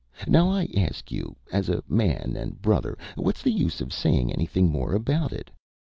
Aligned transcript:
Now 0.27 0.49
I 0.49 0.67
ask 0.75 1.11
you, 1.11 1.35
as 1.51 1.69
a 1.69 1.83
man 1.87 2.33
and 2.35 2.59
brother, 2.59 2.97
what's 3.13 3.43
the 3.43 3.51
use 3.53 3.81
of 3.81 3.93
saying 3.93 4.33
anything 4.33 4.67
more 4.71 4.93
about 4.95 5.31
it? 5.31 5.51